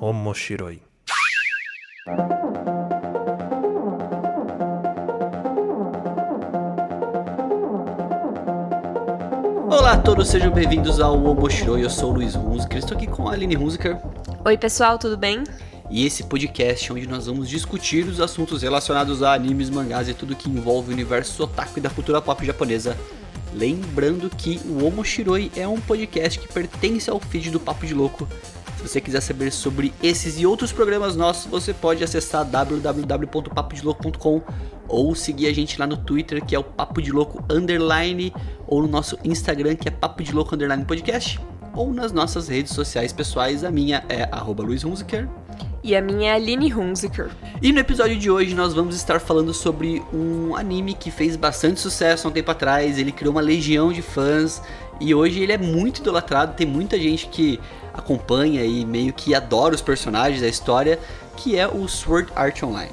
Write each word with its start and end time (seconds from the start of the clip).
Omoshiroi. 0.00 0.82
Olá 9.70 9.92
a 9.92 9.98
todos, 9.98 10.28
sejam 10.28 10.50
bem-vindos 10.50 11.00
ao 11.00 11.22
Omoshiroi. 11.22 11.84
Eu 11.84 11.90
sou 11.90 12.10
o 12.10 12.14
Luiz 12.14 12.34
Hunziker, 12.34 12.78
estou 12.78 12.96
aqui 12.96 13.06
com 13.06 13.28
a 13.28 13.32
Aline 13.32 13.56
Hunziker. 13.56 13.96
Oi, 14.44 14.58
pessoal, 14.58 14.98
tudo 14.98 15.16
bem? 15.16 15.44
E 15.88 16.04
esse 16.04 16.24
podcast 16.24 16.90
é 16.90 16.94
onde 16.94 17.06
nós 17.06 17.26
vamos 17.26 17.48
discutir 17.48 18.04
os 18.06 18.20
assuntos 18.20 18.62
relacionados 18.62 19.22
a 19.22 19.32
animes, 19.32 19.70
mangás 19.70 20.08
e 20.08 20.14
tudo 20.14 20.34
que 20.34 20.50
envolve 20.50 20.90
o 20.90 20.92
universo 20.92 21.44
otaku 21.44 21.78
e 21.78 21.82
da 21.82 21.90
cultura 21.90 22.20
pop 22.20 22.44
japonesa. 22.44 22.96
Lembrando 23.52 24.28
que 24.28 24.60
o 24.66 24.84
Omoshiroi 24.84 25.52
é 25.56 25.68
um 25.68 25.80
podcast 25.80 26.40
que 26.40 26.52
pertence 26.52 27.08
ao 27.08 27.20
feed 27.20 27.50
do 27.50 27.60
Papo 27.60 27.86
de 27.86 27.94
Louco. 27.94 28.26
Você 28.84 29.00
quiser 29.00 29.22
saber 29.22 29.50
sobre 29.50 29.94
esses 30.02 30.38
e 30.38 30.44
outros 30.44 30.70
programas 30.70 31.16
nossos, 31.16 31.46
você 31.46 31.72
pode 31.72 32.04
acessar 32.04 32.44
www.papodilouco.com 32.44 34.42
ou 34.86 35.14
seguir 35.14 35.46
a 35.46 35.54
gente 35.54 35.80
lá 35.80 35.86
no 35.86 35.96
Twitter, 35.96 36.44
que 36.44 36.54
é 36.54 36.58
o 36.58 36.62
Papo 36.62 37.00
de 37.00 37.10
Louco 37.10 37.42
Underline, 37.50 38.30
ou 38.66 38.82
no 38.82 38.88
nosso 38.88 39.18
Instagram, 39.24 39.74
que 39.74 39.88
é 39.88 39.90
Papo 39.90 40.22
de 40.22 40.32
Louco 40.32 40.54
Underline 40.54 40.84
Podcast, 40.84 41.40
ou 41.74 41.94
nas 41.94 42.12
nossas 42.12 42.48
redes 42.48 42.74
sociais 42.74 43.10
pessoais. 43.10 43.64
A 43.64 43.70
minha 43.70 44.04
é 44.06 44.28
arroba. 44.30 44.62
E 45.84 45.94
a 45.94 46.00
minha 46.00 46.30
é 46.30 46.34
Aline 46.34 46.72
Hunziker. 46.72 47.30
E 47.60 47.70
no 47.70 47.78
episódio 47.78 48.16
de 48.16 48.30
hoje 48.30 48.54
nós 48.54 48.72
vamos 48.72 48.96
estar 48.96 49.20
falando 49.20 49.52
sobre 49.52 50.02
um 50.14 50.56
anime 50.56 50.94
que 50.94 51.10
fez 51.10 51.36
bastante 51.36 51.78
sucesso 51.78 52.26
há 52.26 52.30
um 52.30 52.32
tempo 52.32 52.50
atrás. 52.50 52.98
Ele 52.98 53.12
criou 53.12 53.32
uma 53.32 53.42
legião 53.42 53.92
de 53.92 54.00
fãs 54.00 54.62
e 54.98 55.14
hoje 55.14 55.40
ele 55.40 55.52
é 55.52 55.58
muito 55.58 55.98
idolatrado. 55.98 56.54
Tem 56.54 56.66
muita 56.66 56.98
gente 56.98 57.26
que 57.28 57.60
acompanha 57.92 58.64
e 58.64 58.82
meio 58.86 59.12
que 59.12 59.34
adora 59.34 59.74
os 59.74 59.82
personagens, 59.82 60.42
a 60.42 60.48
história, 60.48 60.98
que 61.36 61.58
é 61.58 61.68
o 61.68 61.86
Sword 61.86 62.32
Art 62.34 62.62
Online. 62.62 62.92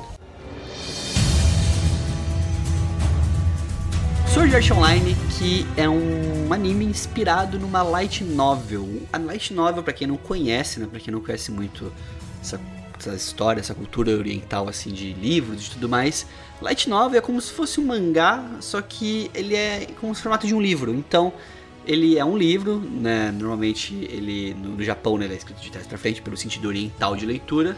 Sword 4.33 4.53
Art 4.53 4.70
Online, 4.70 5.16
que 5.39 5.66
é 5.78 5.88
um 5.88 6.52
anime 6.52 6.83
inspirado 6.83 7.58
numa 7.58 7.83
light 7.83 8.22
novel. 8.22 9.02
A 9.14 9.17
light 9.17 9.53
novel, 9.53 9.81
para 9.81 9.94
quem 9.94 10.08
não 10.08 10.17
conhece, 10.17 10.78
né, 10.81 10.88
para 10.92 11.00
quem 11.00 11.14
não 11.14 11.22
conhece 11.22 11.53
muito 11.53 11.89
essa, 12.42 12.59
essa, 13.10 13.16
história, 13.16 13.60
essa 13.60 13.74
cultura 13.74 14.12
oriental 14.12 14.68
assim 14.68 14.92
de 14.92 15.14
livros 15.14 15.68
e 15.68 15.72
tudo 15.72 15.90
mais, 15.90 16.26
light 16.62 16.90
novel 16.90 17.18
é 17.18 17.22
como 17.22 17.42
se 17.42 17.52
fosse 17.52 17.80
um 17.80 17.86
mangá, 17.86 18.44
só 18.60 18.82
que 18.82 19.30
ele 19.34 19.56
é 19.56 19.88
como 20.00 20.14
se 20.14 20.22
formato 20.22 20.48
de 20.48 20.54
um 20.54 20.62
livro. 20.62 20.94
Então, 20.94 21.34
ele 21.86 22.18
é 22.18 22.24
um 22.24 22.38
livro, 22.38 22.80
né? 22.80 23.32
Normalmente 23.32 23.96
ele 24.10 24.54
no, 24.54 24.76
no 24.76 24.84
Japão 24.84 25.18
né, 25.18 25.26
ele 25.26 25.34
é 25.34 25.38
escrito 25.38 25.62
de 25.62 25.72
trás 25.72 25.88
para 25.88 25.98
frente 25.98 26.22
pelo 26.22 26.38
sentido 26.38 26.68
oriental 26.68 27.16
de 27.16 27.26
leitura. 27.26 27.76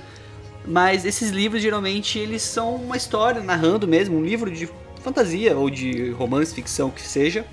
Mas 0.65 1.05
esses 1.05 1.29
livros 1.29 1.61
geralmente 1.61 2.17
eles 2.19 2.41
são 2.41 2.75
uma 2.75 2.95
história 2.95 3.41
narrando 3.41 3.87
mesmo, 3.87 4.17
um 4.17 4.23
livro 4.23 4.49
de 4.51 4.69
fantasia 5.01 5.57
ou 5.57 5.69
de 5.69 6.11
romance, 6.11 6.53
ficção, 6.53 6.89
que 6.89 7.01
seja. 7.01 7.45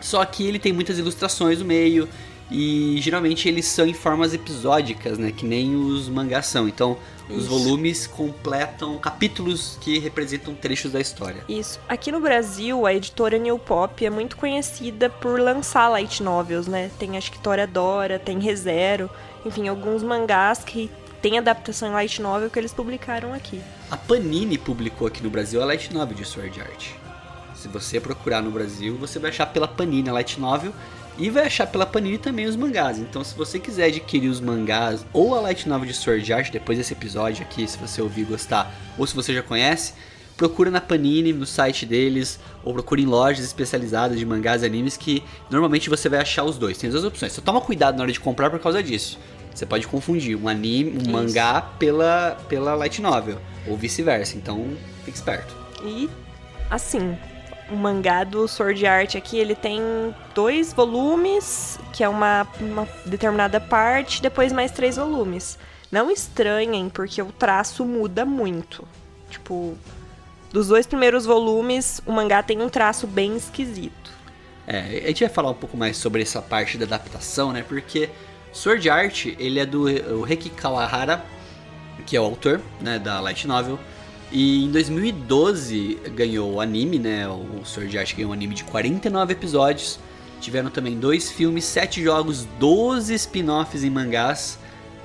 Só 0.00 0.24
que 0.24 0.46
ele 0.46 0.58
tem 0.58 0.72
muitas 0.72 0.98
ilustrações 0.98 1.58
no 1.58 1.64
meio 1.64 2.08
e 2.50 2.96
geralmente 3.00 3.48
eles 3.48 3.66
são 3.66 3.86
em 3.86 3.92
formas 3.92 4.32
episódicas, 4.32 5.18
né, 5.18 5.30
que 5.30 5.44
nem 5.44 5.76
os 5.76 6.08
mangás 6.08 6.46
são. 6.46 6.66
Então, 6.68 6.96
os 7.28 7.44
Isso. 7.44 7.48
volumes 7.48 8.06
completam 8.06 8.96
capítulos 8.98 9.78
que 9.82 9.98
representam 9.98 10.54
trechos 10.54 10.92
da 10.92 11.00
história. 11.00 11.44
Isso. 11.48 11.78
Aqui 11.86 12.10
no 12.10 12.20
Brasil, 12.20 12.86
a 12.86 12.94
editora 12.94 13.36
New 13.36 13.58
Pop 13.58 14.04
é 14.04 14.08
muito 14.08 14.36
conhecida 14.36 15.10
por 15.10 15.38
lançar 15.38 15.88
light 15.88 16.22
novels, 16.22 16.66
né? 16.66 16.90
Tem 16.98 17.18
acho 17.18 17.30
que 17.30 17.38
Toradora, 17.38 18.18
tem 18.18 18.38
ReZero, 18.38 19.10
enfim, 19.44 19.68
alguns 19.68 20.02
mangás 20.02 20.60
que 20.64 20.90
tem 21.20 21.36
adaptação 21.36 21.88
em 21.88 21.92
light 21.92 22.22
novel 22.22 22.48
que 22.48 22.58
eles 22.58 22.72
publicaram 22.72 23.34
aqui. 23.34 23.60
A 23.90 23.96
Panini 23.96 24.56
publicou 24.56 25.06
aqui 25.06 25.22
no 25.22 25.30
Brasil 25.30 25.60
a 25.60 25.64
Light 25.66 25.92
Novel 25.92 26.16
de 26.16 26.24
Sword 26.24 26.60
Art. 26.60 26.90
Se 27.54 27.66
você 27.68 28.00
procurar 28.00 28.40
no 28.40 28.50
Brasil, 28.50 28.96
você 28.96 29.18
vai 29.18 29.30
achar 29.30 29.46
pela 29.46 29.66
Panini 29.66 30.08
a 30.08 30.12
Light 30.12 30.38
Novel 30.38 30.72
e 31.18 31.28
vai 31.30 31.46
achar 31.46 31.66
pela 31.66 31.84
Panini 31.84 32.16
também 32.16 32.46
os 32.46 32.56
mangás. 32.56 32.98
Então, 32.98 33.24
se 33.24 33.34
você 33.34 33.58
quiser 33.58 33.86
adquirir 33.86 34.28
os 34.28 34.40
mangás 34.40 35.04
ou 35.12 35.34
a 35.34 35.40
Light 35.40 35.68
Novel 35.68 35.88
de 35.88 35.94
Sword 35.94 36.32
Art 36.32 36.50
depois 36.50 36.78
desse 36.78 36.92
episódio 36.92 37.44
aqui, 37.44 37.66
se 37.66 37.76
você 37.76 38.00
ouvir 38.00 38.22
e 38.22 38.24
gostar, 38.24 38.72
ou 38.96 39.06
se 39.06 39.14
você 39.14 39.34
já 39.34 39.42
conhece, 39.42 39.94
procura 40.36 40.70
na 40.70 40.80
Panini, 40.80 41.32
no 41.32 41.44
site 41.44 41.84
deles, 41.84 42.38
ou 42.62 42.72
procure 42.72 43.02
em 43.02 43.06
lojas 43.06 43.44
especializadas 43.44 44.18
de 44.18 44.24
mangás 44.24 44.62
e 44.62 44.66
animes 44.66 44.96
que 44.96 45.22
normalmente 45.50 45.90
você 45.90 46.08
vai 46.08 46.20
achar 46.20 46.44
os 46.44 46.56
dois. 46.56 46.78
Tem 46.78 46.88
as 46.88 46.94
duas 46.94 47.04
opções. 47.04 47.32
Só 47.32 47.42
toma 47.42 47.60
cuidado 47.60 47.96
na 47.96 48.04
hora 48.04 48.12
de 48.12 48.20
comprar 48.20 48.48
por 48.48 48.60
causa 48.60 48.80
disso. 48.80 49.18
Você 49.52 49.66
pode 49.66 49.88
confundir 49.88 50.36
um 50.36 50.46
anime, 50.46 50.92
um 50.92 50.98
Isso. 50.98 51.10
mangá 51.10 51.60
pela, 51.60 52.38
pela 52.48 52.76
light 52.76 53.02
novel, 53.02 53.40
ou 53.66 53.76
vice-versa. 53.76 54.36
Então, 54.36 54.64
fique 55.04 55.16
esperto. 55.16 55.52
E 55.84 56.08
assim, 56.70 57.18
o 57.70 57.76
mangá 57.76 58.24
do 58.24 58.46
Sword 58.48 58.86
Art 58.86 59.14
aqui, 59.14 59.38
ele 59.38 59.54
tem 59.54 59.80
dois 60.34 60.72
volumes, 60.72 61.78
que 61.92 62.02
é 62.02 62.08
uma, 62.08 62.46
uma 62.60 62.88
determinada 63.04 63.60
parte, 63.60 64.22
depois 64.22 64.52
mais 64.52 64.70
três 64.70 64.96
volumes. 64.96 65.58
Não 65.90 66.10
estranhem, 66.10 66.88
porque 66.88 67.20
o 67.22 67.32
traço 67.32 67.84
muda 67.84 68.24
muito. 68.24 68.86
Tipo, 69.30 69.76
dos 70.52 70.68
dois 70.68 70.86
primeiros 70.86 71.24
volumes, 71.24 72.00
o 72.06 72.12
mangá 72.12 72.42
tem 72.42 72.60
um 72.60 72.68
traço 72.68 73.06
bem 73.06 73.36
esquisito. 73.36 74.10
É, 74.66 75.02
a 75.04 75.08
gente 75.08 75.24
vai 75.24 75.32
falar 75.32 75.50
um 75.50 75.54
pouco 75.54 75.76
mais 75.76 75.96
sobre 75.96 76.22
essa 76.22 76.42
parte 76.42 76.76
da 76.76 76.84
adaptação, 76.84 77.52
né? 77.52 77.64
Porque 77.66 78.10
Sword 78.52 78.88
Art, 78.90 79.26
ele 79.38 79.58
é 79.58 79.66
do 79.66 79.84
o 80.14 80.22
Reki 80.22 80.50
Kawahara, 80.50 81.24
que 82.06 82.16
é 82.16 82.20
o 82.20 82.24
autor, 82.24 82.60
né, 82.80 82.98
da 82.98 83.20
light 83.20 83.46
novel. 83.46 83.78
E 84.30 84.64
em 84.64 84.70
2012 84.70 85.98
ganhou 86.14 86.54
o 86.54 86.60
anime, 86.60 86.98
né? 86.98 87.26
O 87.28 87.64
Sword 87.64 87.96
Art 87.98 88.14
ganhou 88.14 88.30
um 88.30 88.34
anime 88.34 88.54
de 88.54 88.64
49 88.64 89.32
episódios. 89.32 89.98
Tiveram 90.40 90.70
também 90.70 90.98
dois 90.98 91.30
filmes, 91.30 91.64
sete 91.64 92.02
jogos, 92.02 92.46
12 92.60 93.12
spin-offs 93.14 93.82
em 93.82 93.90
mangás, 93.90 94.58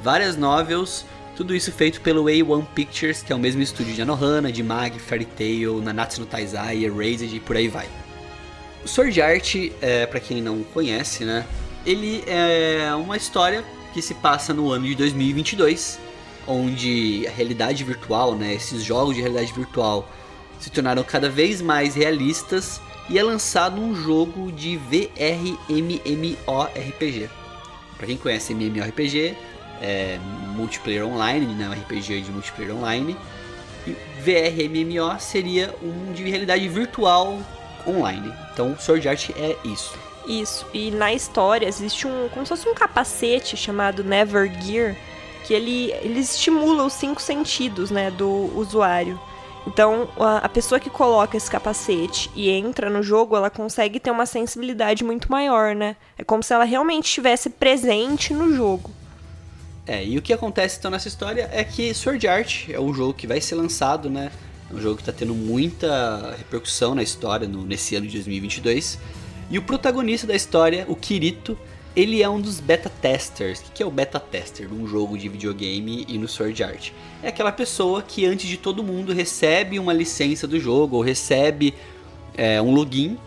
várias 0.04 0.38
novels, 0.38 1.06
tudo 1.36 1.56
isso 1.56 1.72
feito 1.72 2.02
pelo 2.02 2.26
A1 2.26 2.66
Pictures, 2.76 3.24
que 3.24 3.34
é 3.34 3.36
o 3.36 3.40
mesmo 3.40 3.62
estúdio 3.62 3.94
de 3.96 4.02
Anohana, 4.02 4.52
de 4.52 4.62
Mag, 4.62 5.00
Fairy 5.00 5.26
Tail, 5.26 5.82
Nanatsu 5.82 6.22
no 6.22 6.28
Taizai, 6.28 6.86
Erased 6.86 7.36
e 7.36 7.40
por 7.40 7.58
aí 7.58 7.68
vai. 7.68 7.88
O 8.86 8.88
Sword 8.88 9.20
Art, 9.20 9.56
é, 9.82 10.06
para 10.06 10.20
quem 10.20 10.42
não 10.42 10.62
conhece, 10.62 11.26
né? 11.26 11.46
Ele 11.86 12.24
é 12.28 12.94
uma 12.96 13.18
história 13.18 13.64
que 13.94 14.02
se 14.02 14.14
passa 14.14 14.54
no 14.54 14.72
ano 14.72 14.86
de 14.86 14.96
2022, 14.96 16.00
onde 16.48 17.26
a 17.28 17.32
realidade 17.32 17.84
virtual, 17.84 18.36
né, 18.36 18.54
esses 18.54 18.84
jogos 18.84 19.16
de 19.16 19.22
realidade 19.22 19.54
virtual 19.54 20.08
se 20.60 20.70
tornaram 20.70 21.04
cada 21.04 21.30
vez 21.30 21.62
mais 21.62 21.96
realistas 21.96 22.80
e 23.10 23.20
é 23.20 23.24
lançado 23.24 23.82
um 23.82 23.94
jogo 23.94 24.52
de 24.52 24.78
VR 24.78 25.58
MMORPG. 25.70 27.30
Para 27.98 28.08
quem 28.08 28.18
conhece 28.18 28.54
MMORPG, 28.54 29.36
é 29.82 30.18
multiplayer 30.56 31.06
online, 31.06 31.54
né, 31.54 31.68
um 31.68 31.74
RPG 31.74 32.22
de 32.22 32.32
multiplayer 32.32 32.76
online. 32.76 33.18
E 33.86 33.92
VR 34.22 34.70
MMO 34.70 35.20
seria 35.20 35.76
um 35.82 36.14
de 36.14 36.24
realidade 36.24 36.68
virtual 36.70 37.38
online. 37.86 38.34
Então, 38.54 38.78
Sword 38.80 39.08
Art 39.10 39.30
é 39.32 39.58
isso. 39.66 39.94
Isso, 40.26 40.66
e 40.74 40.90
na 40.90 41.14
história 41.14 41.68
existe 41.68 42.08
um, 42.08 42.30
como 42.30 42.46
se 42.46 42.50
fosse 42.50 42.70
um 42.70 42.74
capacete 42.74 43.58
chamado 43.58 44.06
Never 44.06 44.50
Gear, 44.62 44.96
que 45.44 45.54
ele, 45.54 45.92
ele 46.02 46.20
estimula 46.20 46.84
os 46.84 46.94
cinco 46.94 47.22
sentidos, 47.22 47.92
né, 47.92 48.10
do 48.10 48.52
usuário. 48.56 49.20
Então, 49.66 50.10
a, 50.20 50.50
pessoa 50.50 50.80
que 50.80 50.90
coloca 50.90 51.38
esse 51.38 51.50
capacete 51.50 52.30
e 52.36 52.50
entra 52.50 52.90
no 52.90 53.02
jogo, 53.02 53.36
ela 53.36 53.50
consegue 53.50 54.00
ter 54.00 54.12
uma 54.12 54.26
sensibilidade 54.26 55.04
muito 55.04 55.32
maior, 55.32 55.74
né? 55.74 55.96
É 56.18 56.24
como 56.24 56.44
se 56.44 56.54
ela 56.54 56.66
realmente 56.66 57.06
estivesse 57.06 57.50
presente 57.50 58.34
no 58.34 58.54
jogo. 58.54 58.92
É, 59.88 60.04
e 60.06 60.18
o 60.18 60.22
que 60.22 60.34
acontece 60.34 60.78
então 60.80 60.92
nessa 60.92 61.08
história 61.08 61.50
é 61.52 61.64
que 61.64 61.94
Sword 61.94 62.28
Art 62.28 62.70
é 62.70 62.80
um 62.80 62.94
jogo 62.94 63.14
que 63.14 63.28
vai 63.28 63.40
ser 63.40 63.56
lançado, 63.56 64.10
né? 64.10 64.32
É 64.70 64.74
um 64.74 64.82
jogo 64.82 64.96
que 64.98 65.02
está 65.02 65.14
tendo 65.14 65.34
muita 65.34 66.36
repercussão 66.38 66.94
na 66.94 67.04
história 67.04 67.48
no, 67.48 67.64
nesse 67.64 67.96
ano 67.96 68.06
de 68.08 68.14
2022. 68.14 69.00
E 69.50 69.58
o 69.58 69.62
protagonista 69.62 70.28
da 70.28 70.36
história, 70.36 70.86
o 70.90 70.96
Kirito, 70.96 71.58
ele 71.96 72.24
é 72.24 72.30
um 72.30 72.42
dos 72.42 72.60
beta 72.60 72.90
testers. 72.90 73.60
O 73.60 73.72
que 73.72 73.84
é 73.84 73.86
o 73.86 73.92
beta 73.92 74.20
tester 74.20 74.68
num 74.68 74.88
jogo 74.88 75.18
de 75.18 75.30
videogame 75.30 76.06
e 76.08 76.18
no 76.18 76.28
Sword 76.28 76.64
Art? 76.64 76.92
É 77.22 77.28
aquela 77.28 77.52
pessoa 77.52 78.02
que 78.02 78.26
antes 78.26 78.48
de 78.48 78.58
todo 78.58 78.84
mundo 78.84 79.14
recebe 79.14 79.78
uma 79.80 79.94
licença 79.94 80.48
do 80.48 80.60
jogo 80.60 80.98
ou 80.98 81.04
recebe 81.04 81.74
é, 82.36 82.62
um 82.62 82.74
login 82.74 83.18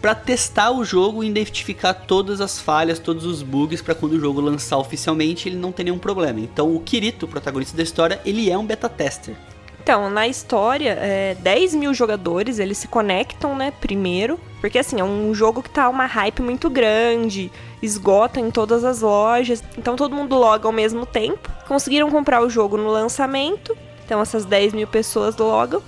para 0.00 0.14
testar 0.14 0.70
o 0.70 0.84
jogo 0.84 1.24
e 1.24 1.28
identificar 1.28 1.94
todas 1.94 2.40
as 2.40 2.60
falhas, 2.60 2.98
todos 2.98 3.24
os 3.24 3.42
bugs 3.42 3.80
para 3.80 3.94
quando 3.94 4.12
o 4.12 4.20
jogo 4.20 4.40
lançar 4.40 4.76
oficialmente 4.76 5.48
ele 5.48 5.56
não 5.56 5.72
ter 5.72 5.84
nenhum 5.84 5.98
problema. 5.98 6.40
Então 6.40 6.74
o 6.74 6.80
Kirito, 6.80 7.26
o 7.26 7.28
protagonista 7.28 7.76
da 7.76 7.82
história, 7.82 8.20
ele 8.24 8.50
é 8.50 8.58
um 8.58 8.66
beta 8.66 8.88
tester. 8.88 9.36
Então, 9.86 10.10
na 10.10 10.26
história, 10.26 10.98
é, 11.00 11.36
10 11.36 11.76
mil 11.76 11.94
jogadores, 11.94 12.58
eles 12.58 12.76
se 12.76 12.88
conectam, 12.88 13.54
né, 13.54 13.70
primeiro. 13.70 14.36
Porque, 14.60 14.80
assim, 14.80 14.98
é 14.98 15.04
um 15.04 15.32
jogo 15.32 15.62
que 15.62 15.70
tá 15.70 15.88
uma 15.88 16.06
hype 16.06 16.42
muito 16.42 16.68
grande, 16.68 17.52
esgota 17.80 18.40
em 18.40 18.50
todas 18.50 18.82
as 18.82 19.02
lojas. 19.02 19.62
Então, 19.78 19.94
todo 19.94 20.16
mundo 20.16 20.36
loga 20.36 20.66
ao 20.66 20.72
mesmo 20.72 21.06
tempo. 21.06 21.48
Conseguiram 21.68 22.10
comprar 22.10 22.42
o 22.42 22.50
jogo 22.50 22.76
no 22.76 22.90
lançamento. 22.90 23.78
Então, 24.04 24.20
essas 24.20 24.44
10 24.44 24.72
mil 24.72 24.88
pessoas 24.88 25.36
logam. 25.36 25.80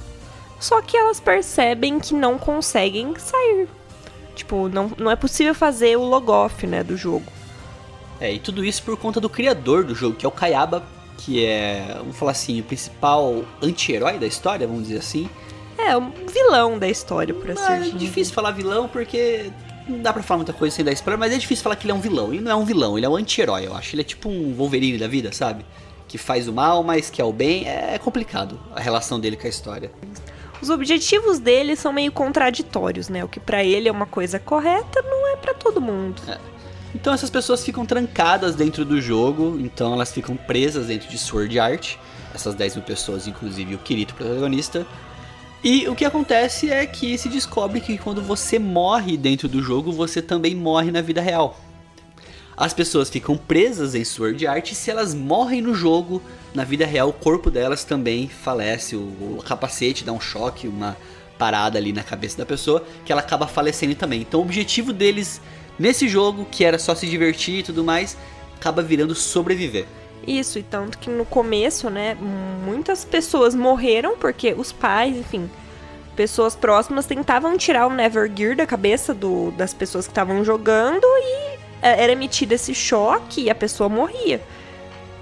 Só 0.60 0.80
que 0.80 0.96
elas 0.96 1.18
percebem 1.18 1.98
que 1.98 2.14
não 2.14 2.38
conseguem 2.38 3.12
sair. 3.18 3.68
Tipo, 4.36 4.68
não, 4.68 4.92
não 4.96 5.10
é 5.10 5.16
possível 5.16 5.56
fazer 5.56 5.96
o 5.98 6.04
logoff, 6.04 6.68
né, 6.68 6.84
do 6.84 6.96
jogo. 6.96 7.26
É, 8.20 8.32
e 8.32 8.38
tudo 8.38 8.64
isso 8.64 8.80
por 8.84 8.96
conta 8.96 9.20
do 9.20 9.28
criador 9.28 9.82
do 9.82 9.92
jogo, 9.92 10.14
que 10.14 10.24
é 10.24 10.28
o 10.28 10.32
Kayaba 10.32 10.84
que 11.18 11.44
é, 11.44 11.94
vamos 11.98 12.16
falar 12.16 12.30
assim, 12.30 12.60
o 12.60 12.64
principal 12.64 13.44
anti-herói 13.60 14.18
da 14.18 14.26
história, 14.26 14.66
vamos 14.66 14.84
dizer 14.84 14.98
assim. 14.98 15.28
É, 15.76 15.96
o 15.96 16.10
vilão 16.32 16.78
da 16.78 16.88
história, 16.88 17.34
por 17.34 17.50
assim 17.50 17.80
dizer. 17.80 17.94
É 17.94 17.98
difícil 17.98 18.34
falar 18.34 18.52
vilão 18.52 18.88
porque 18.88 19.50
não 19.88 20.00
dá 20.00 20.12
pra 20.12 20.22
falar 20.22 20.38
muita 20.38 20.52
coisa 20.52 20.74
sem 20.74 20.84
dar 20.84 20.92
spoiler, 20.92 21.18
mas 21.18 21.32
é 21.32 21.38
difícil 21.38 21.62
falar 21.62 21.76
que 21.76 21.84
ele 21.84 21.92
é 21.92 21.94
um 21.94 22.00
vilão. 22.00 22.32
Ele 22.32 22.42
não 22.42 22.52
é 22.52 22.56
um 22.56 22.64
vilão, 22.64 22.96
ele 22.96 23.06
é 23.06 23.08
um 23.08 23.16
anti-herói, 23.16 23.66
eu 23.66 23.74
acho. 23.74 23.94
Ele 23.94 24.02
é 24.02 24.04
tipo 24.04 24.28
um 24.28 24.54
Wolverine 24.54 24.98
da 24.98 25.08
vida, 25.08 25.32
sabe? 25.32 25.64
Que 26.06 26.16
faz 26.16 26.48
o 26.48 26.52
mal, 26.52 26.82
mas 26.82 27.10
quer 27.10 27.24
o 27.24 27.32
bem. 27.32 27.68
É 27.68 27.98
complicado 27.98 28.58
a 28.74 28.80
relação 28.80 29.18
dele 29.18 29.36
com 29.36 29.46
a 29.46 29.50
história. 29.50 29.90
Os 30.60 30.70
objetivos 30.70 31.38
dele 31.38 31.76
são 31.76 31.92
meio 31.92 32.10
contraditórios, 32.10 33.08
né? 33.08 33.24
O 33.24 33.28
que 33.28 33.38
para 33.38 33.62
ele 33.62 33.88
é 33.88 33.92
uma 33.92 34.06
coisa 34.06 34.38
correta 34.38 35.02
não 35.02 35.28
é 35.28 35.36
para 35.36 35.54
todo 35.54 35.80
mundo. 35.80 36.20
É. 36.26 36.38
Então 36.94 37.12
essas 37.12 37.30
pessoas 37.30 37.64
ficam 37.64 37.84
trancadas 37.84 38.54
dentro 38.54 38.84
do 38.84 39.00
jogo, 39.00 39.58
então 39.60 39.92
elas 39.92 40.10
ficam 40.10 40.36
presas 40.36 40.86
dentro 40.86 41.08
de 41.08 41.18
Sword 41.18 41.58
Art, 41.58 41.96
essas 42.34 42.54
10 42.54 42.76
mil 42.76 42.84
pessoas, 42.84 43.26
inclusive 43.26 43.74
o 43.74 43.78
Kirito, 43.78 44.14
protagonista. 44.14 44.86
E 45.62 45.88
o 45.88 45.94
que 45.94 46.04
acontece 46.04 46.70
é 46.70 46.86
que 46.86 47.18
se 47.18 47.28
descobre 47.28 47.80
que 47.80 47.98
quando 47.98 48.22
você 48.22 48.58
morre 48.58 49.16
dentro 49.16 49.48
do 49.48 49.62
jogo, 49.62 49.92
você 49.92 50.22
também 50.22 50.54
morre 50.54 50.90
na 50.90 51.00
vida 51.00 51.20
real. 51.20 51.58
As 52.56 52.72
pessoas 52.72 53.10
ficam 53.10 53.36
presas 53.36 53.94
em 53.94 54.04
Sword 54.04 54.46
Art 54.46 54.72
e 54.72 54.74
se 54.74 54.90
elas 54.90 55.14
morrem 55.14 55.60
no 55.60 55.74
jogo, 55.74 56.22
na 56.54 56.64
vida 56.64 56.86
real 56.86 57.08
o 57.10 57.12
corpo 57.12 57.50
delas 57.50 57.84
também 57.84 58.28
falece, 58.28 58.96
o, 58.96 59.00
o 59.38 59.42
capacete 59.46 60.04
dá 60.04 60.12
um 60.12 60.20
choque, 60.20 60.66
uma 60.66 60.96
parada 61.38 61.78
ali 61.78 61.92
na 61.92 62.02
cabeça 62.02 62.38
da 62.38 62.46
pessoa, 62.46 62.84
que 63.04 63.12
ela 63.12 63.20
acaba 63.20 63.46
falecendo 63.46 63.94
também. 63.94 64.22
Então 64.22 64.40
o 64.40 64.42
objetivo 64.42 64.92
deles 64.92 65.40
Nesse 65.78 66.08
jogo, 66.08 66.44
que 66.50 66.64
era 66.64 66.78
só 66.78 66.94
se 66.94 67.06
divertir 67.06 67.60
e 67.60 67.62
tudo 67.62 67.84
mais, 67.84 68.16
acaba 68.56 68.82
virando 68.82 69.14
sobreviver. 69.14 69.86
Isso, 70.26 70.58
e 70.58 70.62
tanto 70.62 70.98
que 70.98 71.08
no 71.08 71.24
começo, 71.24 71.88
né, 71.88 72.16
muitas 72.64 73.04
pessoas 73.04 73.54
morreram 73.54 74.16
porque 74.18 74.52
os 74.52 74.72
pais, 74.72 75.16
enfim, 75.16 75.48
pessoas 76.16 76.56
próximas 76.56 77.06
tentavam 77.06 77.56
tirar 77.56 77.86
o 77.86 77.90
Nevergear 77.90 78.56
da 78.56 78.66
cabeça 78.66 79.14
do, 79.14 79.52
das 79.52 79.72
pessoas 79.72 80.06
que 80.06 80.10
estavam 80.10 80.44
jogando 80.44 81.04
e 81.04 81.58
é, 81.80 82.02
era 82.02 82.12
emitido 82.12 82.52
esse 82.54 82.74
choque 82.74 83.42
e 83.42 83.50
a 83.50 83.54
pessoa 83.54 83.88
morria. 83.88 84.42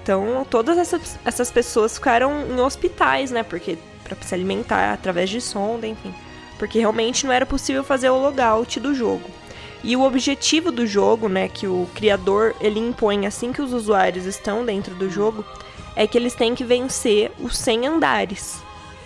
Então, 0.01 0.45
todas 0.49 0.77
essas, 0.77 1.19
essas 1.23 1.51
pessoas 1.51 1.93
ficaram 1.95 2.47
em 2.49 2.59
hospitais, 2.59 3.29
né, 3.29 3.43
porque 3.43 3.77
para 4.03 4.17
se 4.21 4.33
alimentar 4.33 4.93
através 4.93 5.29
de 5.29 5.39
sonda, 5.39 5.85
enfim, 5.85 6.13
porque 6.57 6.79
realmente 6.79 7.25
não 7.25 7.33
era 7.33 7.45
possível 7.45 7.83
fazer 7.83 8.09
o 8.09 8.17
logout 8.17 8.79
do 8.79 8.95
jogo. 8.95 9.29
E 9.83 9.95
o 9.95 10.01
objetivo 10.01 10.71
do 10.71 10.87
jogo, 10.87 11.29
né, 11.29 11.47
que 11.47 11.67
o 11.67 11.87
criador 11.93 12.55
ele 12.59 12.79
impõe 12.79 13.25
assim 13.25 13.53
que 13.53 13.61
os 13.61 13.73
usuários 13.73 14.25
estão 14.25 14.65
dentro 14.65 14.95
do 14.95 15.09
jogo, 15.09 15.45
é 15.95 16.05
que 16.05 16.17
eles 16.17 16.33
têm 16.33 16.55
que 16.55 16.63
vencer 16.63 17.31
os 17.39 17.57
100 17.57 17.87
andares 17.87 18.61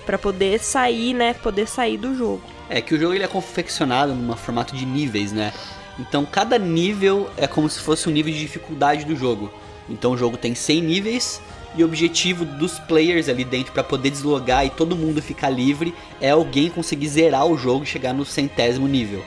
para 0.06 0.18
poder 0.18 0.60
sair, 0.60 1.14
né, 1.14 1.34
poder 1.34 1.68
sair 1.68 1.98
do 1.98 2.16
jogo. 2.16 2.42
É 2.70 2.82
que 2.82 2.96
o 2.96 3.00
jogo 3.00 3.14
ele 3.14 3.24
é 3.24 3.28
confeccionado 3.28 4.14
num 4.14 4.36
formato 4.36 4.76
de 4.76 4.86
níveis, 4.86 5.32
né? 5.32 5.54
Então 6.00 6.26
cada 6.26 6.58
nível 6.58 7.30
é 7.38 7.48
como 7.48 7.70
se 7.70 7.80
fosse 7.80 8.08
um 8.10 8.12
nível 8.12 8.34
de 8.34 8.40
dificuldade 8.40 9.06
do 9.06 9.16
jogo. 9.16 9.52
Então 9.90 10.12
o 10.12 10.18
jogo 10.18 10.38
tem 10.38 10.56
100 10.56 10.82
níveis 10.82 11.42
e 11.76 11.84
o 11.84 11.86
objetivo 11.86 12.44
dos 12.44 12.80
players 12.80 13.30
ali 13.30 13.44
dentro 13.44 13.72
para 13.72 13.84
poder 13.84 14.10
deslogar 14.10 14.66
e 14.66 14.70
todo 14.70 14.96
mundo 14.96 15.22
ficar 15.22 15.50
livre 15.50 15.94
é 16.20 16.32
alguém 16.32 16.70
conseguir 16.70 17.08
zerar 17.08 17.46
o 17.46 17.58
jogo 17.58 17.84
e 17.84 17.88
chegar 17.88 18.14
no 18.14 18.26
centésimo 18.26 18.88
nível. 18.88 19.24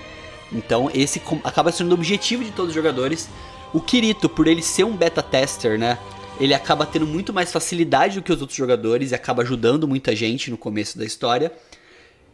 Então 0.54 0.90
esse 0.94 1.20
acaba 1.42 1.72
sendo 1.72 1.90
o 1.90 1.94
objetivo 1.94 2.44
de 2.44 2.52
todos 2.52 2.70
os 2.70 2.74
jogadores. 2.74 3.28
O 3.72 3.80
Kirito, 3.80 4.28
por 4.28 4.46
ele 4.46 4.62
ser 4.62 4.84
um 4.84 4.96
beta 4.96 5.22
tester, 5.22 5.78
né? 5.78 5.98
Ele 6.38 6.54
acaba 6.54 6.86
tendo 6.86 7.06
muito 7.06 7.32
mais 7.32 7.52
facilidade 7.52 8.16
do 8.16 8.22
que 8.22 8.32
os 8.32 8.40
outros 8.40 8.56
jogadores 8.56 9.10
e 9.10 9.14
acaba 9.14 9.42
ajudando 9.42 9.86
muita 9.86 10.14
gente 10.14 10.50
no 10.50 10.56
começo 10.56 10.96
da 10.96 11.04
história. 11.04 11.52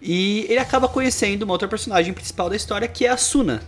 E 0.00 0.46
ele 0.48 0.58
acaba 0.58 0.88
conhecendo 0.88 1.42
uma 1.42 1.52
outra 1.52 1.68
personagem 1.68 2.12
principal 2.12 2.48
da 2.48 2.56
história, 2.56 2.88
que 2.88 3.04
é 3.04 3.10
a 3.10 3.16
Suna. 3.16 3.62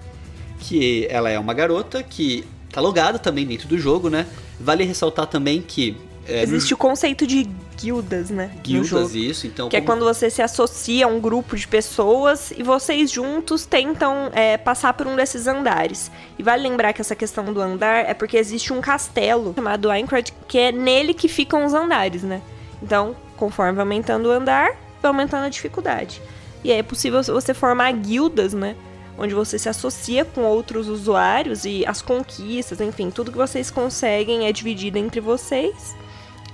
Que 0.60 1.06
ela 1.10 1.28
é 1.28 1.38
uma 1.38 1.52
garota 1.52 2.02
que 2.02 2.44
tá 2.70 2.80
logada 2.80 3.18
também 3.18 3.44
dentro 3.46 3.68
do 3.68 3.78
jogo, 3.78 4.08
né? 4.08 4.26
Vale 4.58 4.84
ressaltar 4.84 5.26
também 5.26 5.60
que 5.60 5.96
é, 6.26 6.42
Existe 6.42 6.70
no... 6.70 6.74
o 6.76 6.78
conceito 6.78 7.26
de 7.26 7.48
guildas, 7.76 8.30
né? 8.30 8.50
Guildas, 8.62 9.14
isso. 9.14 9.46
Então, 9.46 9.68
que 9.68 9.76
é 9.76 9.80
como... 9.80 9.92
é 9.92 9.94
quando 9.96 10.04
você 10.04 10.30
se 10.30 10.40
associa 10.40 11.06
a 11.06 11.08
um 11.08 11.20
grupo 11.20 11.56
de 11.56 11.66
pessoas 11.66 12.52
e 12.56 12.62
vocês 12.62 13.10
juntos 13.10 13.66
tentam 13.66 14.30
é, 14.32 14.56
passar 14.56 14.94
por 14.94 15.06
um 15.06 15.16
desses 15.16 15.46
andares. 15.46 16.10
E 16.38 16.42
vale 16.42 16.62
lembrar 16.62 16.92
que 16.92 17.00
essa 17.00 17.16
questão 17.16 17.52
do 17.52 17.60
andar 17.60 18.08
é 18.08 18.14
porque 18.14 18.36
existe 18.36 18.72
um 18.72 18.80
castelo 18.80 19.52
chamado 19.54 19.90
Aincrad, 19.90 20.30
que 20.46 20.58
é 20.58 20.72
nele 20.72 21.12
que 21.12 21.28
ficam 21.28 21.64
os 21.64 21.74
andares, 21.74 22.22
né? 22.22 22.40
Então, 22.80 23.16
conforme 23.36 23.72
vai 23.72 23.82
aumentando 23.82 24.28
o 24.28 24.32
andar, 24.32 24.70
vai 25.00 25.10
aumentando 25.10 25.46
a 25.46 25.48
dificuldade. 25.48 26.22
E 26.62 26.70
aí 26.70 26.78
é 26.78 26.82
possível 26.82 27.20
você 27.22 27.52
formar 27.52 27.90
guildas, 27.92 28.54
né? 28.54 28.76
Onde 29.18 29.34
você 29.34 29.58
se 29.58 29.68
associa 29.68 30.24
com 30.24 30.42
outros 30.42 30.88
usuários 30.88 31.64
e 31.64 31.84
as 31.84 32.00
conquistas, 32.00 32.80
enfim, 32.80 33.10
tudo 33.10 33.32
que 33.32 33.36
vocês 33.36 33.70
conseguem 33.70 34.46
é 34.46 34.52
dividido 34.52 34.98
entre 34.98 35.20
vocês 35.20 35.94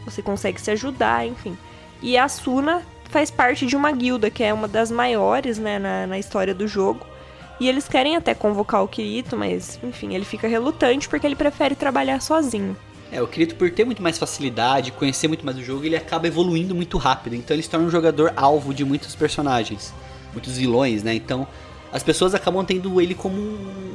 você 0.09 0.23
consegue 0.23 0.61
se 0.61 0.71
ajudar, 0.71 1.27
enfim. 1.27 1.57
E 2.03 2.17
a 2.17 2.29
Suna 2.29 2.83
faz 3.11 3.31
parte 3.31 3.67
de 3.67 3.77
uma 3.77 3.91
guilda, 3.91 4.31
que 4.31 4.43
é 4.43 4.53
uma 4.53 4.69
das 4.69 4.91
maiores, 4.91 5.59
né, 5.59 5.79
na, 5.79 6.07
na 6.07 6.19
história 6.19 6.55
do 6.55 6.69
jogo. 6.69 7.07
E 7.61 7.69
eles 7.69 7.89
querem 7.89 8.17
até 8.17 8.35
convocar 8.35 8.85
o 8.85 8.89
Kirito, 8.89 9.37
mas, 9.37 9.81
enfim, 9.83 10.15
ele 10.15 10.25
fica 10.25 10.47
relutante 10.47 11.09
porque 11.09 11.27
ele 11.27 11.35
prefere 11.35 11.75
trabalhar 11.75 12.21
sozinho. 12.21 12.77
É, 13.11 13.23
o 13.23 13.27
Kirito, 13.27 13.57
por 13.57 13.71
ter 13.71 13.85
muito 13.85 14.03
mais 14.03 14.19
facilidade, 14.19 14.93
conhecer 14.93 15.29
muito 15.29 15.45
mais 15.45 15.57
o 15.57 15.63
jogo, 15.63 15.85
ele 15.85 15.97
acaba 15.97 16.27
evoluindo 16.27 16.75
muito 16.75 16.99
rápido. 16.99 17.35
Então 17.35 17.55
ele 17.55 17.63
se 17.63 17.71
torna 17.71 17.87
um 17.87 17.91
jogador 17.91 18.33
alvo 18.37 18.73
de 18.73 18.85
muitos 18.85 19.15
personagens, 19.17 19.93
muitos 20.33 20.57
vilões, 20.59 21.03
né? 21.03 21.15
Então 21.15 21.49
as 21.91 22.03
pessoas 22.03 22.35
acabam 22.35 22.65
tendo 22.65 23.01
ele 23.01 23.15
como 23.15 23.41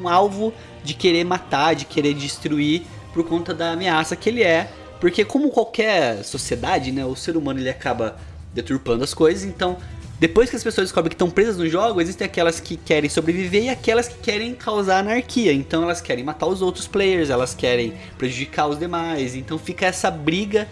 um 0.01 0.09
alvo 0.09 0.51
de 0.83 0.95
querer 0.95 1.23
matar, 1.23 1.75
de 1.75 1.85
querer 1.85 2.15
destruir 2.15 2.81
por 3.13 3.23
conta 3.23 3.53
da 3.53 3.71
ameaça 3.73 4.15
que 4.15 4.27
ele 4.27 4.41
é 4.41 4.67
porque 5.03 5.25
como 5.25 5.49
qualquer 5.49 6.23
sociedade, 6.23 6.89
né, 6.89 7.03
o 7.05 7.13
ser 7.13 7.35
humano 7.35 7.59
ele 7.59 7.69
acaba 7.69 8.15
deturpando 8.53 9.03
as 9.03 9.13
coisas, 9.13 9.43
então 9.43 9.75
depois 10.17 10.49
que 10.49 10.55
as 10.55 10.63
pessoas 10.63 10.87
descobrem 10.87 11.09
que 11.09 11.15
estão 11.15 11.29
presas 11.29 11.57
no 11.57 11.67
jogo, 11.67 11.99
existem 11.99 12.25
aquelas 12.25 12.61
que 12.61 12.77
querem 12.77 13.09
sobreviver 13.09 13.65
e 13.65 13.69
aquelas 13.69 14.07
que 14.07 14.15
querem 14.19 14.55
causar 14.55 14.99
anarquia. 14.99 15.51
Então 15.51 15.83
elas 15.83 15.99
querem 15.99 16.23
matar 16.23 16.45
os 16.45 16.61
outros 16.61 16.87
players, 16.87 17.29
elas 17.29 17.53
querem 17.53 17.95
prejudicar 18.17 18.69
os 18.69 18.79
demais. 18.79 19.35
Então 19.35 19.59
fica 19.59 19.85
essa 19.87 20.09
briga 20.09 20.69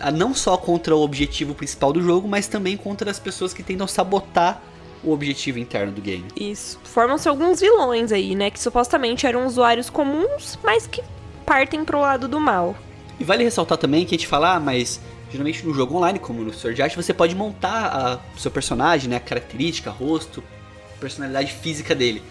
ah, 0.00 0.10
não 0.10 0.32
só 0.32 0.56
contra 0.56 0.96
o 0.96 1.02
objetivo 1.02 1.54
principal 1.54 1.92
do 1.92 2.00
jogo, 2.00 2.26
mas 2.26 2.46
também 2.46 2.78
contra 2.78 3.10
as 3.10 3.18
pessoas 3.18 3.52
que 3.52 3.62
tentam 3.62 3.86
sabotar 3.86 4.62
o 5.02 5.12
objetivo 5.12 5.58
interno 5.58 5.92
do 5.92 6.00
game. 6.00 6.24
Isso. 6.34 6.80
Formam-se 6.84 7.28
alguns 7.28 7.60
vilões 7.60 8.12
aí, 8.12 8.34
né? 8.34 8.48
Que 8.48 8.58
supostamente 8.58 9.26
eram 9.26 9.46
usuários 9.46 9.90
comuns, 9.90 10.58
mas 10.64 10.86
que 10.86 11.02
partem 11.44 11.84
pro 11.84 12.00
lado 12.00 12.26
do 12.26 12.40
mal. 12.40 12.74
E 13.18 13.24
vale 13.24 13.44
ressaltar 13.44 13.78
também 13.78 14.04
que 14.04 14.14
a 14.14 14.18
gente 14.18 14.26
fala, 14.26 14.56
ah, 14.56 14.60
mas 14.60 15.00
geralmente 15.30 15.64
no 15.66 15.74
jogo 15.74 15.96
online, 15.96 16.18
como 16.18 16.42
no 16.42 16.52
Sword 16.52 16.80
Art, 16.82 16.94
você 16.96 17.12
pode 17.12 17.34
montar 17.34 18.20
o 18.36 18.38
seu 18.38 18.50
personagem, 18.50 19.08
né, 19.08 19.16
a 19.16 19.20
característica, 19.20 19.90
rosto, 19.90 20.42
personalidade 21.00 21.52
física 21.52 21.94
dele. 21.94 22.22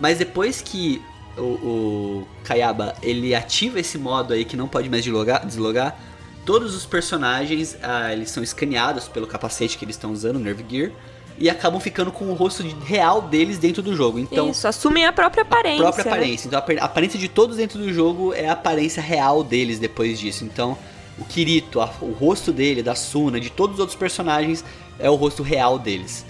Mas 0.00 0.18
depois 0.18 0.60
que 0.60 1.02
o, 1.36 1.42
o 1.42 2.28
Kayaba 2.44 2.94
ele 3.02 3.34
ativa 3.34 3.78
esse 3.80 3.98
modo 3.98 4.34
aí 4.34 4.44
que 4.44 4.56
não 4.56 4.68
pode 4.68 4.88
mais 4.88 5.04
deslogar, 5.04 5.46
deslogar 5.46 5.98
todos 6.44 6.74
os 6.74 6.86
personagens 6.86 7.76
ah, 7.82 8.12
eles 8.12 8.30
são 8.30 8.42
escaneados 8.42 9.06
pelo 9.06 9.26
capacete 9.26 9.78
que 9.78 9.84
eles 9.84 9.96
estão 9.96 10.12
usando, 10.12 10.36
o 10.36 10.40
Nerve 10.40 10.64
Gear 10.68 10.92
e 11.40 11.48
acabam 11.48 11.80
ficando 11.80 12.10
com 12.10 12.26
o 12.26 12.34
rosto 12.34 12.62
real 12.84 13.22
deles 13.22 13.58
dentro 13.58 13.82
do 13.82 13.94
jogo. 13.94 14.18
Então, 14.18 14.50
Isso, 14.50 14.66
assumem 14.66 15.06
a 15.06 15.12
própria 15.12 15.42
aparência. 15.42 15.88
A 15.88 15.92
própria 15.92 16.12
aparência. 16.12 16.50
Né? 16.50 16.58
Então 16.58 16.76
a 16.80 16.84
aparência 16.84 17.18
de 17.18 17.28
todos 17.28 17.56
dentro 17.56 17.78
do 17.78 17.92
jogo 17.92 18.34
é 18.34 18.48
a 18.48 18.52
aparência 18.52 19.02
real 19.02 19.44
deles 19.44 19.78
depois 19.78 20.18
disso. 20.18 20.44
Então, 20.44 20.76
o 21.18 21.24
Kirito, 21.24 21.80
a, 21.80 21.90
o 22.00 22.12
rosto 22.12 22.52
dele, 22.52 22.82
da 22.82 22.94
Suna, 22.94 23.38
de 23.38 23.50
todos 23.50 23.74
os 23.74 23.80
outros 23.80 23.98
personagens, 23.98 24.64
é 24.98 25.08
o 25.08 25.14
rosto 25.14 25.42
real 25.42 25.78
deles. 25.78 26.26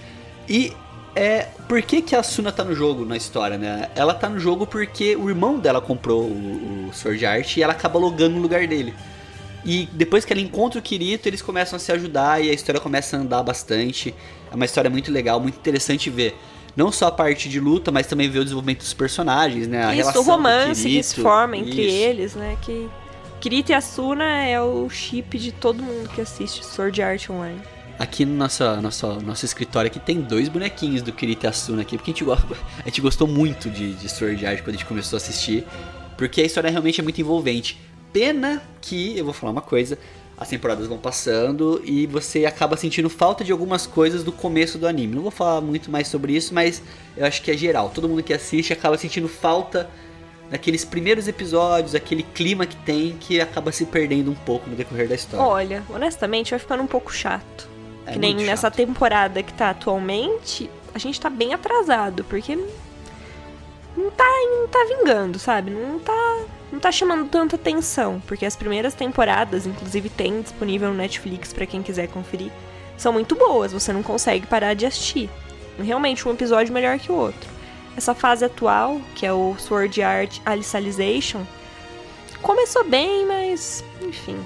E 0.47 0.73
é, 1.15 1.47
por 1.67 1.81
que, 1.81 2.01
que 2.01 2.15
a 2.15 2.21
Suna 2.21 2.51
tá 2.51 2.63
no 2.63 2.75
jogo 2.75 3.03
na 3.03 3.17
história, 3.17 3.57
né? 3.57 3.89
Ela 3.95 4.13
tá 4.13 4.29
no 4.29 4.39
jogo 4.39 4.67
porque 4.67 5.15
o 5.15 5.29
irmão 5.29 5.59
dela 5.59 5.81
comprou 5.81 6.23
o, 6.23 6.87
o 6.89 6.93
Sword 6.93 7.25
Art 7.25 7.57
e 7.57 7.63
ela 7.63 7.73
acaba 7.73 7.97
logando 7.97 8.35
no 8.35 8.41
lugar 8.41 8.67
dele. 8.67 8.93
E 9.65 9.87
depois 9.91 10.25
que 10.25 10.31
ela 10.31 10.41
encontra 10.41 10.79
o 10.79 10.81
Kirito, 10.81 11.27
eles 11.27 11.41
começam 11.41 11.77
a 11.77 11.79
se 11.79 11.91
ajudar 11.91 12.43
e 12.43 12.49
a 12.49 12.53
história 12.53 12.79
começa 12.79 13.17
a 13.17 13.19
andar 13.19 13.43
bastante. 13.43 14.13
É 14.51 14.55
uma 14.55 14.65
história 14.65 14.89
muito 14.89 15.11
legal, 15.11 15.39
muito 15.39 15.57
interessante 15.57 16.09
ver. 16.09 16.37
Não 16.75 16.91
só 16.91 17.07
a 17.07 17.11
parte 17.11 17.49
de 17.49 17.59
luta, 17.59 17.91
mas 17.91 18.07
também 18.07 18.29
ver 18.29 18.39
o 18.39 18.43
desenvolvimento 18.43 18.79
dos 18.79 18.93
personagens, 18.93 19.67
né? 19.67 19.85
A 19.85 19.95
Isso, 19.95 20.17
o 20.17 20.23
romance 20.23 20.83
do 20.83 20.89
que 20.89 21.03
se 21.03 21.21
forma 21.21 21.57
entre 21.57 21.81
Isso. 21.81 21.95
eles, 21.95 22.35
né? 22.35 22.57
Que 22.61 22.89
Kirito 23.39 23.71
e 23.71 23.75
Asuna 23.75 24.23
é 24.45 24.61
o 24.61 24.89
chip 24.89 25.37
de 25.37 25.51
todo 25.51 25.81
mundo 25.81 26.09
que 26.09 26.21
assiste 26.21 26.65
Sword 26.65 27.01
Art 27.01 27.29
Online. 27.29 27.59
Aqui 27.97 28.23
no 28.23 28.33
nosso, 28.35 28.63
nosso, 28.81 29.07
nosso 29.21 29.45
escritório 29.45 29.89
aqui 29.89 29.99
tem 29.99 30.21
dois 30.21 30.47
bonequinhos 30.47 31.01
do 31.01 31.11
Kirito 31.11 31.45
e 31.45 31.47
Asuna 31.47 31.81
aqui, 31.81 31.97
porque 31.97 32.11
a 32.11 32.13
gente, 32.13 32.25
a 32.79 32.85
gente 32.85 33.01
gostou 33.01 33.27
muito 33.27 33.69
de, 33.69 33.93
de 33.93 34.09
Sword 34.09 34.45
Art 34.45 34.59
quando 34.59 34.69
a 34.69 34.71
gente 34.73 34.85
começou 34.85 35.17
a 35.17 35.21
assistir, 35.21 35.65
porque 36.17 36.41
a 36.41 36.45
história 36.45 36.69
realmente 36.69 36.99
é 36.99 37.03
muito 37.03 37.19
envolvente. 37.19 37.77
Pena 38.11 38.61
que, 38.81 39.17
eu 39.17 39.25
vou 39.25 39.33
falar 39.33 39.51
uma 39.51 39.61
coisa, 39.61 39.97
as 40.37 40.47
temporadas 40.47 40.87
vão 40.87 40.97
passando 40.97 41.81
e 41.83 42.07
você 42.07 42.45
acaba 42.45 42.77
sentindo 42.77 43.09
falta 43.09 43.43
de 43.43 43.51
algumas 43.51 43.85
coisas 43.85 44.23
do 44.23 44.31
começo 44.31 44.77
do 44.77 44.87
anime. 44.87 45.15
Não 45.15 45.21
vou 45.21 45.31
falar 45.31 45.59
muito 45.59 45.91
mais 45.91 46.07
sobre 46.07 46.33
isso, 46.33 46.53
mas 46.53 46.81
eu 47.17 47.25
acho 47.25 47.41
que 47.41 47.51
é 47.51 47.57
geral. 47.57 47.91
Todo 47.93 48.07
mundo 48.07 48.23
que 48.23 48.33
assiste 48.33 48.71
acaba 48.71 48.97
sentindo 48.97 49.27
falta 49.27 49.89
daqueles 50.49 50.85
primeiros 50.85 51.27
episódios, 51.27 51.93
aquele 51.93 52.23
clima 52.23 52.65
que 52.65 52.75
tem 52.77 53.17
que 53.19 53.39
acaba 53.39 53.71
se 53.71 53.85
perdendo 53.85 54.31
um 54.31 54.35
pouco 54.35 54.69
no 54.69 54.75
decorrer 54.75 55.07
da 55.07 55.15
história. 55.15 55.45
Olha, 55.45 55.83
honestamente, 55.89 56.51
vai 56.51 56.59
ficando 56.59 56.83
um 56.83 56.87
pouco 56.87 57.13
chato. 57.13 57.69
É 58.05 58.13
que 58.13 58.19
nem 58.19 58.33
muito 58.33 58.47
nessa 58.47 58.67
chato. 58.67 58.75
temporada 58.75 59.43
que 59.43 59.53
tá 59.53 59.69
atualmente, 59.71 60.69
a 60.93 60.97
gente 60.97 61.19
tá 61.19 61.29
bem 61.29 61.53
atrasado, 61.53 62.23
porque 62.23 62.57
não 63.95 64.11
tá, 64.11 64.25
não 64.25 64.67
tá 64.67 64.79
vingando, 64.87 65.39
sabe? 65.39 65.71
Não 65.71 65.99
tá, 65.99 66.45
não 66.71 66.79
tá 66.79 66.91
chamando 66.91 67.29
tanta 67.29 67.55
atenção, 67.55 68.21
porque 68.27 68.45
as 68.45 68.55
primeiras 68.55 68.93
temporadas, 68.93 69.65
inclusive 69.65 70.09
tem 70.09 70.41
disponível 70.41 70.89
no 70.89 70.95
Netflix 70.95 71.51
pra 71.53 71.65
quem 71.65 71.81
quiser 71.81 72.07
conferir, 72.07 72.51
são 72.97 73.13
muito 73.13 73.35
boas, 73.35 73.71
você 73.71 73.93
não 73.93 74.03
consegue 74.03 74.45
parar 74.45 74.73
de 74.73 74.85
assistir. 74.85 75.29
Realmente 75.77 76.27
um 76.27 76.31
episódio 76.31 76.73
melhor 76.73 76.99
que 76.99 77.11
o 77.11 77.15
outro. 77.15 77.49
Essa 77.95 78.13
fase 78.13 78.45
atual, 78.45 78.99
que 79.15 79.25
é 79.25 79.33
o 79.33 79.55
Sword 79.57 80.01
Art 80.01 80.39
Alicization, 80.45 81.45
começou 82.41 82.83
bem, 82.83 83.25
mas 83.25 83.83
enfim, 84.01 84.37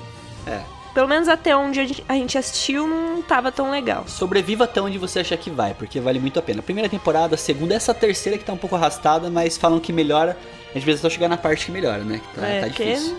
É. 0.48 0.62
pelo 0.94 1.08
menos 1.08 1.28
até 1.28 1.56
onde 1.56 1.80
a 1.80 2.14
gente- 2.14 2.38
assistiu 2.38 2.88
não 2.88 3.22
tava 3.22 3.52
tão 3.52 3.70
legal. 3.72 4.06
Sobreviva 4.08 4.64
até 4.66 4.82
onde 4.82 4.98
você 4.98 5.20
achar 5.20 5.38
que 5.38 5.50
vai, 5.50 5.74
porque 5.74 6.00
vale 6.00 6.20
muito 6.20 6.38
a 6.40 6.42
pena. 6.42 6.60
A 6.60 6.64
primeira 6.64 6.90
temporada, 6.90 7.36
a 7.36 7.38
segunda, 7.38 7.74
essa 7.76 7.94
terceira 7.94 8.38
que 8.38 8.44
tá 8.46 8.54
um 8.54 8.58
pouco 8.58 8.76
arrastada, 8.76 9.30
mas 9.30 9.58
falam 9.58 9.80
que 9.80 9.92
melhora. 9.94 10.38
A 10.70 10.74
gente 10.74 10.84
precisa 10.84 11.02
só 11.02 11.10
chegar 11.10 11.28
na 11.28 11.38
parte 11.38 11.66
que 11.68 11.72
melhora, 11.72 12.04
né? 12.04 12.20
Que 12.20 12.40
tá, 12.40 12.48
É, 12.48 12.62
tá 12.62 12.70
que- 12.70 12.84
difícil. 12.86 13.18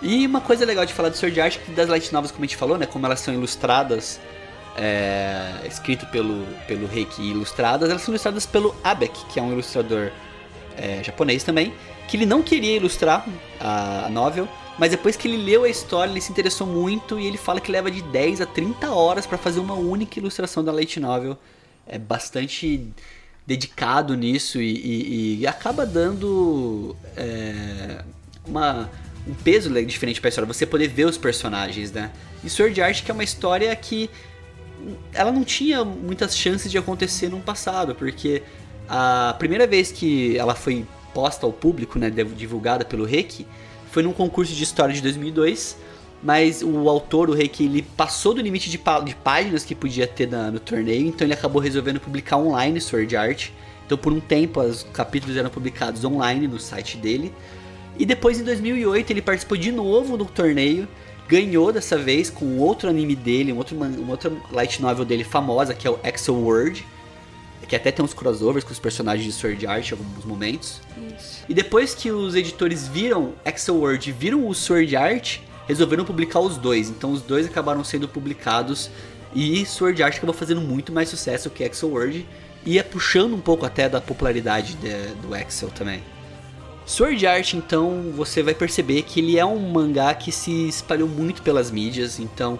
E 0.00 0.26
uma 0.26 0.40
coisa 0.40 0.64
legal 0.64 0.86
de 0.86 0.92
falar 0.92 1.08
de 1.08 1.18
Sword 1.18 1.40
Art, 1.40 1.58
que 1.58 1.72
das 1.72 1.88
light 1.88 2.12
novels, 2.12 2.30
como 2.30 2.44
a 2.44 2.46
gente 2.46 2.56
falou, 2.56 2.78
né? 2.78 2.86
Como 2.86 3.04
elas 3.04 3.18
são 3.20 3.34
ilustradas, 3.34 4.20
é, 4.76 5.66
escrito 5.66 6.06
pelo, 6.06 6.46
pelo 6.66 6.86
Reiki 6.86 7.20
e 7.20 7.30
ilustradas, 7.30 7.90
elas 7.90 8.02
são 8.02 8.12
ilustradas 8.12 8.46
pelo 8.46 8.74
Abek, 8.84 9.18
que 9.26 9.40
é 9.40 9.42
um 9.42 9.52
ilustrador 9.52 10.10
é, 10.78 11.02
japonês 11.02 11.42
também, 11.44 11.74
que 12.08 12.16
ele 12.16 12.24
não 12.26 12.42
queria 12.42 12.76
ilustrar 12.76 13.26
a, 13.60 14.06
a 14.06 14.08
novel, 14.08 14.48
mas 14.78 14.90
depois 14.92 15.16
que 15.16 15.26
ele 15.28 15.36
leu 15.36 15.64
a 15.64 15.68
história, 15.68 16.10
ele 16.10 16.20
se 16.20 16.30
interessou 16.30 16.66
muito 16.66 17.18
e 17.18 17.26
ele 17.26 17.36
fala 17.36 17.60
que 17.60 17.70
leva 17.70 17.90
de 17.90 18.00
10 18.00 18.40
a 18.40 18.46
30 18.46 18.90
horas 18.90 19.26
para 19.26 19.36
fazer 19.36 19.58
uma 19.60 19.74
única 19.74 20.18
ilustração 20.18 20.62
da 20.64 20.70
light 20.72 21.00
novel. 21.00 21.36
É 21.86 21.98
bastante 21.98 22.86
dedicado 23.46 24.14
nisso 24.14 24.60
e, 24.60 24.70
e- 24.76 25.38
e 25.40 25.46
acaba 25.46 25.84
dando 25.86 26.94
é, 27.16 28.02
uma, 28.46 28.88
um 29.26 29.34
peso 29.34 29.68
diferente 29.84 30.20
pra 30.20 30.28
história, 30.28 30.46
você 30.46 30.64
poder 30.66 30.88
ver 30.88 31.06
os 31.06 31.16
personagens, 31.18 31.90
né? 31.90 32.10
E 32.44 32.48
Sword 32.50 32.80
Art 32.80 33.02
que 33.02 33.10
é 33.10 33.14
uma 33.14 33.24
história 33.24 33.74
que 33.74 34.08
ela 35.12 35.32
não 35.32 35.44
tinha 35.44 35.84
muitas 35.84 36.36
chances 36.36 36.70
de 36.70 36.78
acontecer 36.78 37.28
no 37.28 37.40
passado, 37.40 37.94
porque 37.94 38.42
a 38.88 39.34
primeira 39.38 39.66
vez 39.66 39.92
que 39.92 40.36
ela 40.36 40.54
foi 40.54 40.84
posta 41.14 41.44
ao 41.46 41.52
público, 41.52 41.98
né, 41.98 42.10
divulgada 42.10 42.84
pelo 42.84 43.04
Reiki, 43.04 43.46
foi 43.90 44.02
num 44.02 44.12
concurso 44.12 44.52
de 44.54 44.62
história 44.62 44.94
de 44.94 45.00
2002, 45.00 45.76
mas 46.22 46.62
o 46.62 46.88
autor, 46.88 47.30
o 47.30 47.32
Reiki, 47.32 47.64
ele 47.64 47.82
passou 47.82 48.34
do 48.34 48.40
limite 48.40 48.70
de, 48.70 48.78
pá- 48.78 49.00
de 49.00 49.14
páginas 49.14 49.64
que 49.64 49.74
podia 49.74 50.06
ter 50.06 50.28
na- 50.28 50.50
no 50.50 50.60
torneio, 50.60 51.06
então 51.06 51.26
ele 51.26 51.34
acabou 51.34 51.60
resolvendo 51.60 52.00
publicar 52.00 52.36
online 52.36 52.80
Sword 52.80 53.16
Art. 53.16 53.48
Então 53.86 53.96
por 53.96 54.12
um 54.12 54.20
tempo 54.20 54.60
os 54.60 54.82
capítulos 54.92 55.36
eram 55.36 55.48
publicados 55.48 56.04
online 56.04 56.46
no 56.46 56.58
site 56.60 56.96
dele. 56.98 57.32
E 57.98 58.04
depois 58.04 58.38
em 58.38 58.44
2008 58.44 59.10
ele 59.10 59.22
participou 59.22 59.56
de 59.56 59.72
novo 59.72 60.16
do 60.16 60.24
torneio, 60.26 60.86
ganhou 61.26 61.72
dessa 61.72 61.96
vez 61.96 62.28
com 62.30 62.58
outro 62.58 62.88
anime 62.88 63.16
dele, 63.16 63.52
um 63.52 63.56
outro, 63.56 63.76
uma 63.76 64.10
outra 64.10 64.30
light 64.52 64.80
novel 64.82 65.04
dele 65.04 65.24
famosa, 65.24 65.74
que 65.74 65.86
é 65.86 65.90
o 65.90 65.98
Exo 66.04 66.34
World, 66.34 66.84
que 67.68 67.76
até 67.76 67.92
tem 67.92 68.04
uns 68.04 68.14
crossovers 68.14 68.64
com 68.64 68.72
os 68.72 68.78
personagens 68.78 69.24
de 69.24 69.32
Sword 69.32 69.66
Art 69.66 69.90
em 69.90 69.92
alguns 69.92 70.24
momentos. 70.24 70.80
Isso. 71.16 71.44
E 71.48 71.54
depois 71.54 71.94
que 71.94 72.10
os 72.10 72.34
editores 72.34 72.88
viram 72.88 73.34
Exo 73.44 73.74
World 73.74 74.08
e 74.08 74.12
viram 74.12 74.48
o 74.48 74.54
Sword 74.54 74.96
Art, 74.96 75.38
resolveram 75.66 76.04
publicar 76.04 76.40
os 76.40 76.56
dois. 76.56 76.88
Então 76.88 77.12
os 77.12 77.20
dois 77.20 77.46
acabaram 77.46 77.84
sendo 77.84 78.08
publicados 78.08 78.90
e 79.34 79.64
Sword 79.66 80.02
Art 80.02 80.16
acabou 80.16 80.34
fazendo 80.34 80.60
muito 80.62 80.90
mais 80.92 81.08
sucesso 81.10 81.50
que 81.50 81.62
Exo 81.62 81.86
World 81.88 82.26
e 82.64 82.72
ia 82.74 82.82
puxando 82.84 83.34
um 83.34 83.40
pouco 83.40 83.66
até 83.66 83.88
da 83.88 84.00
popularidade 84.00 84.74
de- 84.74 85.14
do 85.22 85.36
Excel 85.36 85.68
também. 85.70 86.02
Sword 86.86 87.26
Art, 87.26 87.52
então, 87.52 88.12
você 88.16 88.42
vai 88.42 88.54
perceber 88.54 89.02
que 89.02 89.20
ele 89.20 89.38
é 89.38 89.44
um 89.44 89.70
mangá 89.70 90.14
que 90.14 90.32
se 90.32 90.68
espalhou 90.68 91.06
muito 91.06 91.42
pelas 91.42 91.70
mídias, 91.70 92.18
então 92.18 92.58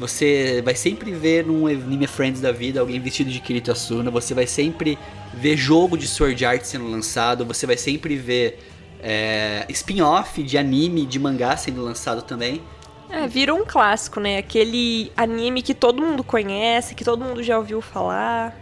você 0.00 0.62
vai 0.64 0.74
sempre 0.74 1.12
ver 1.12 1.44
num 1.44 1.66
Anime 1.66 2.06
Friends 2.06 2.40
da 2.40 2.50
vida 2.50 2.80
alguém 2.80 2.98
vestido 2.98 3.30
de 3.30 3.38
Kirito 3.38 3.70
Asuna, 3.70 4.10
você 4.10 4.32
vai 4.32 4.46
sempre 4.46 4.98
ver 5.34 5.58
jogo 5.58 5.96
de 5.98 6.08
Sword 6.08 6.42
Art 6.42 6.62
sendo 6.62 6.88
lançado, 6.88 7.44
você 7.44 7.66
vai 7.66 7.76
sempre 7.76 8.16
ver 8.16 8.58
é, 9.02 9.66
spin-off 9.68 10.42
de 10.42 10.56
anime, 10.56 11.04
de 11.04 11.18
mangá 11.18 11.54
sendo 11.54 11.82
lançado 11.82 12.22
também. 12.22 12.62
É, 13.10 13.26
virou 13.26 13.58
um 13.58 13.64
clássico, 13.66 14.20
né? 14.20 14.38
Aquele 14.38 15.12
anime 15.14 15.60
que 15.60 15.74
todo 15.74 16.00
mundo 16.00 16.24
conhece, 16.24 16.94
que 16.94 17.04
todo 17.04 17.22
mundo 17.22 17.42
já 17.42 17.58
ouviu 17.58 17.82
falar. 17.82 18.58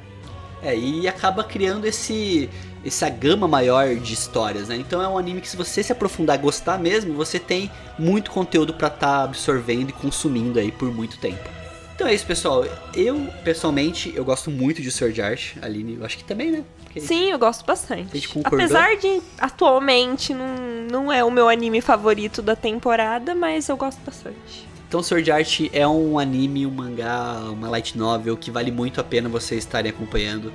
É, 0.60 0.76
e 0.76 1.06
acaba 1.06 1.44
criando 1.44 1.86
esse 1.86 2.50
essa 2.84 3.08
gama 3.08 3.46
maior 3.48 3.94
de 3.94 4.14
histórias, 4.14 4.68
né? 4.68 4.76
Então 4.76 5.02
é 5.02 5.08
um 5.08 5.18
anime 5.18 5.40
que 5.40 5.48
se 5.48 5.56
você 5.56 5.82
se 5.82 5.92
aprofundar 5.92 6.38
e 6.38 6.42
gostar 6.42 6.78
mesmo, 6.78 7.14
você 7.14 7.38
tem 7.38 7.70
muito 7.98 8.30
conteúdo 8.30 8.72
pra 8.74 8.88
estar 8.88 9.24
absorvendo 9.24 9.90
e 9.90 9.92
consumindo 9.92 10.58
aí 10.58 10.70
por 10.72 10.92
muito 10.94 11.18
tempo. 11.18 11.48
Então 11.94 12.06
é 12.06 12.14
isso, 12.14 12.24
pessoal. 12.26 12.64
Eu, 12.94 13.26
pessoalmente, 13.42 14.12
eu 14.14 14.24
gosto 14.24 14.50
muito 14.52 14.80
de 14.80 14.88
Sword 14.88 15.20
Art. 15.20 15.56
Aline, 15.60 15.96
eu 15.96 16.04
acho 16.06 16.16
que 16.16 16.22
também, 16.22 16.52
né? 16.52 16.62
Porque- 16.84 17.00
Sim, 17.00 17.32
eu 17.32 17.38
gosto 17.38 17.62
A 17.62 17.66
bastante. 17.66 18.28
Apesar 18.44 18.96
de 18.96 19.20
atualmente 19.36 20.32
não, 20.32 20.46
não 20.90 21.12
é 21.12 21.24
o 21.24 21.30
meu 21.30 21.48
anime 21.48 21.80
favorito 21.80 22.40
da 22.40 22.54
temporada, 22.54 23.34
mas 23.34 23.68
eu 23.68 23.76
gosto 23.76 23.98
bastante. 24.06 24.68
Então 24.88 25.02
Sword 25.02 25.30
Art 25.30 25.60
é 25.72 25.86
um 25.86 26.18
anime, 26.18 26.64
um 26.64 26.70
mangá, 26.70 27.40
uma 27.50 27.68
light 27.68 27.98
novel 27.98 28.36
que 28.36 28.50
vale 28.50 28.70
muito 28.70 29.00
a 29.00 29.04
pena 29.04 29.28
vocês 29.28 29.58
estarem 29.64 29.90
acompanhando. 29.90 30.52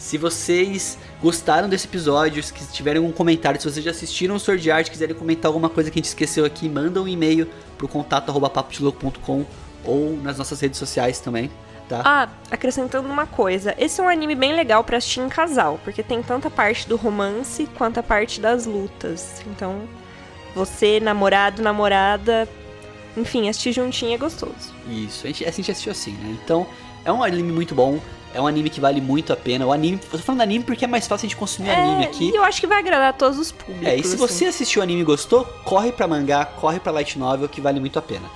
Se 0.00 0.16
vocês 0.16 0.98
gostaram 1.20 1.68
desse 1.68 1.86
episódio, 1.86 2.42
se 2.42 2.54
tiverem 2.72 3.02
algum 3.02 3.12
comentário, 3.12 3.60
se 3.60 3.70
vocês 3.70 3.84
já 3.84 3.90
assistiram 3.90 4.38
Sword 4.38 4.70
Art, 4.70 4.88
quiserem 4.88 5.14
comentar 5.14 5.50
alguma 5.50 5.68
coisa 5.68 5.90
que 5.90 5.98
a 5.98 6.00
gente 6.00 6.08
esqueceu 6.08 6.46
aqui, 6.46 6.70
manda 6.70 7.02
um 7.02 7.06
e-mail 7.06 7.46
pro 7.76 7.86
contato 7.86 8.32
papodelouco.com 8.32 9.44
ou 9.84 10.16
nas 10.16 10.38
nossas 10.38 10.58
redes 10.58 10.78
sociais 10.78 11.20
também, 11.20 11.50
tá? 11.86 12.00
Ah, 12.02 12.28
acrescentando 12.50 13.10
uma 13.10 13.26
coisa, 13.26 13.74
esse 13.76 14.00
é 14.00 14.02
um 14.04 14.08
anime 14.08 14.34
bem 14.34 14.54
legal 14.54 14.82
pra 14.82 14.96
assistir 14.96 15.20
em 15.20 15.28
casal, 15.28 15.78
porque 15.84 16.02
tem 16.02 16.22
tanta 16.22 16.50
parte 16.50 16.88
do 16.88 16.96
romance 16.96 17.68
quanto 17.76 18.00
a 18.00 18.02
parte 18.02 18.40
das 18.40 18.64
lutas. 18.64 19.42
Então, 19.48 19.82
você, 20.54 20.98
namorado, 20.98 21.62
namorada, 21.62 22.48
enfim, 23.14 23.50
assistir 23.50 23.72
juntinho 23.72 24.14
é 24.14 24.18
gostoso. 24.18 24.74
Isso, 24.88 25.26
a 25.26 25.28
gente, 25.28 25.44
a 25.44 25.50
gente 25.50 25.70
assistiu 25.70 25.92
assim, 25.92 26.12
né? 26.12 26.38
Então, 26.42 26.66
é 27.04 27.12
um 27.12 27.22
anime 27.22 27.52
muito 27.52 27.74
bom, 27.74 28.00
é 28.34 28.40
um 28.40 28.46
anime 28.46 28.70
que 28.70 28.80
vale 28.80 29.00
muito 29.00 29.32
a 29.32 29.36
pena. 29.36 29.66
O 29.66 29.72
anime, 29.72 29.98
eu 30.02 30.18
tô 30.18 30.24
falando 30.24 30.40
anime 30.42 30.64
porque 30.64 30.84
é 30.84 30.88
mais 30.88 31.06
fácil 31.06 31.26
a 31.26 31.28
gente 31.28 31.36
consumir 31.36 31.70
anime 31.70 32.04
É, 32.04 32.06
aqui. 32.06 32.30
E 32.30 32.36
eu 32.36 32.44
acho 32.44 32.60
que 32.60 32.66
vai 32.66 32.78
agradar 32.78 33.10
a 33.10 33.12
todos 33.12 33.38
os 33.38 33.50
públicos. 33.52 33.86
É, 33.86 33.96
e 33.96 34.02
se 34.02 34.08
assim. 34.08 34.16
você 34.16 34.44
assistiu 34.46 34.80
o 34.80 34.82
anime 34.82 35.00
e 35.00 35.04
gostou, 35.04 35.44
corre 35.64 35.90
pra 35.92 36.06
mangá, 36.06 36.44
corre 36.44 36.78
pra 36.78 36.92
light 36.92 37.18
novel, 37.18 37.48
que 37.48 37.60
vale 37.60 37.80
muito 37.80 37.98
a 37.98 38.02
pena. 38.02 38.28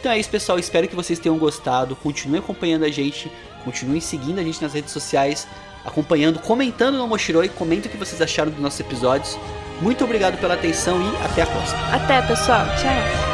Então 0.00 0.10
é 0.12 0.18
isso, 0.18 0.28
pessoal. 0.30 0.58
Espero 0.58 0.86
que 0.88 0.96
vocês 0.96 1.18
tenham 1.18 1.36
gostado. 1.38 1.96
Continuem 1.96 2.40
acompanhando 2.40 2.84
a 2.84 2.90
gente, 2.90 3.30
continuem 3.64 4.00
seguindo 4.00 4.38
a 4.38 4.42
gente 4.42 4.60
nas 4.62 4.72
redes 4.72 4.92
sociais, 4.92 5.46
acompanhando, 5.84 6.38
comentando 6.40 6.98
no 6.98 7.06
Moshiroi, 7.06 7.48
comentem 7.48 7.88
o 7.88 7.90
que 7.90 7.96
vocês 7.96 8.20
acharam 8.20 8.50
dos 8.50 8.60
nossos 8.60 8.80
episódios. 8.80 9.38
Muito 9.80 10.04
obrigado 10.04 10.38
pela 10.40 10.54
atenção 10.54 11.00
e 11.00 11.24
até 11.24 11.42
a 11.42 11.46
próxima. 11.46 11.80
Até, 11.94 12.22
pessoal. 12.22 12.64
Tchau. 12.80 13.25